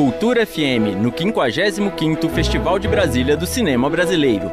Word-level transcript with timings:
Cultura 0.00 0.46
FM, 0.46 0.96
no 0.98 1.12
55º 1.12 2.30
Festival 2.30 2.78
de 2.78 2.88
Brasília 2.88 3.36
do 3.36 3.44
Cinema 3.44 3.90
Brasileiro. 3.90 4.50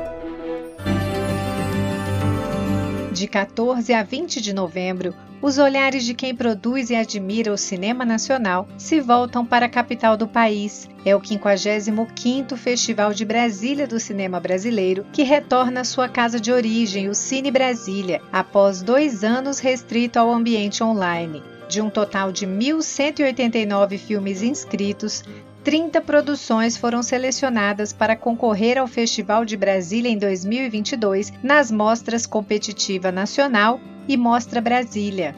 De 3.13 3.27
14 3.29 3.93
a 3.93 4.03
20 4.03 4.41
de 4.41 4.51
novembro, 4.51 5.15
os 5.41 5.57
olhares 5.57 6.03
de 6.03 6.13
quem 6.13 6.35
produz 6.35 6.89
e 6.89 6.95
admira 6.97 7.53
o 7.53 7.57
cinema 7.57 8.03
nacional 8.03 8.67
se 8.77 8.99
voltam 8.99 9.45
para 9.45 9.67
a 9.67 9.69
capital 9.69 10.17
do 10.17 10.27
país. 10.27 10.89
É 11.05 11.15
o 11.15 11.21
55º 11.21 12.57
Festival 12.57 13.13
de 13.13 13.23
Brasília 13.23 13.87
do 13.87 14.01
Cinema 14.01 14.41
Brasileiro, 14.41 15.05
que 15.13 15.23
retorna 15.23 15.79
à 15.79 15.85
sua 15.85 16.09
casa 16.09 16.41
de 16.41 16.51
origem, 16.51 17.07
o 17.07 17.15
Cine 17.15 17.51
Brasília, 17.51 18.21
após 18.33 18.81
dois 18.81 19.23
anos 19.23 19.59
restrito 19.59 20.19
ao 20.19 20.29
ambiente 20.29 20.83
online. 20.83 21.41
De 21.67 21.81
um 21.81 21.89
total 21.89 22.31
de 22.31 22.47
1.189 22.47 23.97
filmes 23.97 24.41
inscritos, 24.41 25.23
30 25.63 25.99
produções 25.99 26.77
foram 26.77 27.03
selecionadas 27.03 27.91
para 27.91 28.15
concorrer 28.15 28.77
ao 28.77 28.87
Festival 28.87 29.43
de 29.43 29.57
Brasília 29.57 30.09
em 30.09 30.17
2022 30.17 31.33
nas 31.43 31.69
mostras 31.69 32.25
Competitiva 32.25 33.11
Nacional 33.11 33.79
e 34.07 34.15
Mostra 34.15 34.61
Brasília. 34.61 35.35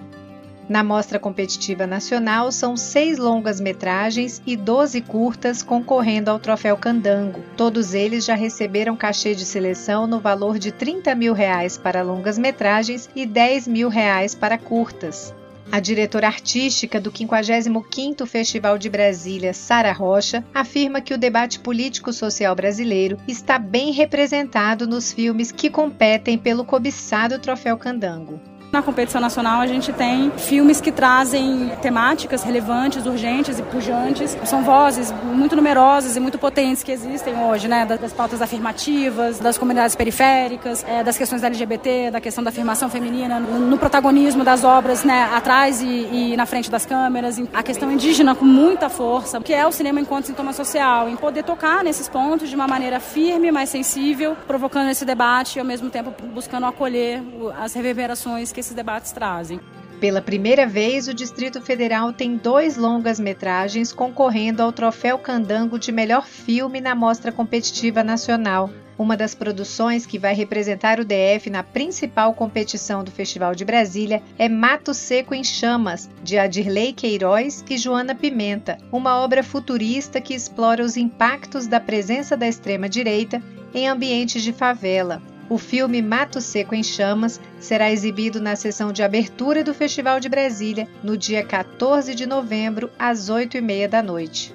Na 0.70 0.84
Mostra 0.84 1.18
Competitiva 1.18 1.88
Nacional, 1.88 2.52
são 2.52 2.78
seis 2.78 3.18
longas-metragens 3.18 4.40
e 4.46 4.56
12 4.56 5.02
curtas 5.02 5.64
concorrendo 5.64 6.30
ao 6.30 6.38
Troféu 6.38 6.78
Candango. 6.78 7.42
Todos 7.58 7.96
eles 7.96 8.24
já 8.24 8.36
receberam 8.36 8.96
cachê 8.96 9.34
de 9.34 9.46
seleção 9.46 10.06
no 10.06 10.20
valor 10.20 10.60
de 10.60 10.72
30 10.72 11.16
mil 11.16 11.34
reais 11.34 11.76
para 11.76 12.04
longas-metragens 12.04 13.10
e 13.16 13.26
10 13.26 13.68
mil 13.68 13.90
reais 13.90 14.36
para 14.36 14.60
curtas. 14.60 15.34
A 15.72 15.80
diretora 15.80 16.26
artística 16.26 17.00
do 17.00 17.12
55º 17.12 18.26
Festival 18.26 18.78
de 18.80 18.90
Brasília, 18.90 19.54
Sara 19.54 19.92
Rocha, 19.92 20.44
afirma 20.52 21.00
que 21.00 21.14
o 21.14 21.18
debate 21.18 21.60
político-social 21.60 22.56
brasileiro 22.56 23.20
está 23.28 23.60
bem 23.60 23.92
representado 23.92 24.88
nos 24.88 25.14
filmes 25.14 25.52
que 25.52 25.70
competem 25.70 26.40
pelo 26.40 26.66
cobiçado 26.66 27.38
Troféu 27.38 27.78
Candango. 27.78 28.40
Na 28.72 28.84
competição 28.84 29.20
nacional 29.20 29.62
a 29.62 29.68
gente 29.68 29.92
tem 29.92 30.30
filmes 30.38 30.80
que 30.80 30.92
trazem 30.92 31.72
temáticas 31.82 32.44
relevantes, 32.44 33.04
urgentes 33.04 33.58
e 33.58 33.64
pujantes. 33.64 34.38
São 34.46 34.62
vozes 34.64 35.12
muito 35.24 35.56
numerosas 35.56 36.16
e 36.16 36.20
muito 36.20 36.38
potentes 36.38 36.84
que 36.84 36.92
existem 36.92 37.36
hoje, 37.36 37.68
né? 37.68 37.84
Das 37.86 38.14
pautas 38.14 38.44
afirmativas, 38.44 39.40
das 39.40 39.58
comunidades 39.58 39.96
periféricas, 39.96 40.86
é, 40.88 41.04
das 41.04 41.18
questões 41.18 41.42
da 41.42 41.48
LGBT, 41.48 42.12
da 42.12 42.22
questão 42.22 42.44
da 42.44 42.52
afirmação 42.52 42.92
feminina, 42.92 43.40
no 43.40 43.76
protagonismo 43.78 44.44
das 44.44 44.64
obras, 44.64 45.04
né? 45.04 45.28
Atrás 45.34 45.82
e, 45.82 45.88
e 45.88 46.38
na 46.38 46.46
frente 46.46 46.70
das 46.70 46.86
câmeras. 46.86 47.42
A 47.52 47.64
questão 47.64 47.92
indígena 47.92 48.36
com 48.36 48.46
muita 48.46 48.88
força, 48.88 49.42
que 49.42 49.54
é 49.54 49.66
o 49.66 49.72
cinema 49.72 50.00
enquanto 50.00 50.26
sintoma 50.26 50.54
social, 50.54 51.10
em 51.10 51.16
poder 51.16 51.44
tocar 51.44 51.84
nesses 51.84 52.08
pontos 52.08 52.48
de 52.48 52.56
uma 52.56 52.68
maneira 52.68 53.00
firme, 53.00 53.52
mais 53.52 53.70
sensível, 53.70 54.38
provocando 54.46 54.90
esse 54.90 55.06
debate 55.06 55.56
e 55.56 55.60
ao 55.60 55.66
mesmo 55.66 55.90
tempo 55.90 56.14
buscando 56.28 56.68
acolher 56.68 57.24
as 57.60 57.74
reverberações 57.74 58.52
que 58.52 58.59
que 58.60 58.62
esses 58.62 58.76
debates 58.76 59.14
trazem. 59.14 59.62
Pela 60.02 60.22
primeira 60.22 60.68
vez, 60.68 61.08
o 61.08 61.14
Distrito 61.14 61.62
Federal 61.62 62.12
tem 62.12 62.36
dois 62.36 62.76
longas-metragens 62.76 63.92
concorrendo 63.94 64.62
ao 64.62 64.72
Troféu 64.72 65.18
Candango 65.18 65.80
de 65.80 65.92
Melhor 65.92 66.26
Filme 66.26 66.82
na 66.82 66.94
Mostra 66.94 67.32
Competitiva 67.32 68.04
Nacional. 68.04 68.70
Uma 68.98 69.16
das 69.16 69.34
produções 69.34 70.06
que 70.06 70.20
vai 70.20 70.34
representar 70.34 71.00
o 71.00 71.06
DF 71.06 71.50
na 71.50 71.64
principal 71.64 72.34
competição 72.34 73.02
do 73.02 73.12
Festival 73.12 73.56
de 73.56 73.64
Brasília 73.64 74.22
é 74.38 74.50
Mato 74.50 74.94
Seco 74.94 75.34
em 75.34 75.44
Chamas, 75.44 76.10
de 76.22 76.38
Adirley 76.38 76.92
Queiroz 76.92 77.64
e 77.70 77.78
Joana 77.78 78.14
Pimenta, 78.14 78.78
uma 78.92 79.22
obra 79.22 79.42
futurista 79.42 80.20
que 80.20 80.34
explora 80.34 80.84
os 80.84 80.98
impactos 80.98 81.66
da 81.66 81.80
presença 81.80 82.36
da 82.36 82.48
extrema-direita 82.48 83.42
em 83.74 83.88
ambientes 83.88 84.44
de 84.44 84.52
favela. 84.52 85.22
O 85.50 85.58
filme 85.58 86.00
Mato 86.00 86.40
Seco 86.40 86.76
em 86.76 86.84
Chamas 86.84 87.42
será 87.60 87.92
exibido 87.92 88.40
na 88.40 88.56
sessão 88.56 88.94
de 88.94 89.02
abertura 89.02 89.64
do 89.64 89.74
Festival 89.74 90.20
de 90.20 90.30
Brasília 90.30 90.88
no 91.04 91.18
dia 91.18 91.44
14 91.44 92.14
de 92.14 92.28
novembro, 92.28 92.92
às 93.00 93.32
8h30 93.32 93.88
da 93.88 94.04
noite. 94.04 94.54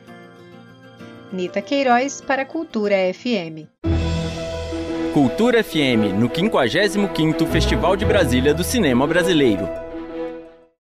Nita 1.32 1.62
Queiroz 1.62 2.20
para 2.20 2.44
Cultura 2.44 2.96
FM. 3.14 3.68
Cultura 5.12 5.62
FM, 5.62 6.18
no 6.18 6.28
55º 6.28 7.46
Festival 7.46 7.94
de 7.96 8.04
Brasília 8.04 8.52
do 8.54 8.64
Cinema 8.64 9.06
Brasileiro. 9.06 9.89